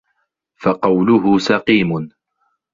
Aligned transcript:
فَقَوْلُهُ 0.55 1.37
سَقِيمٌ 1.37 2.09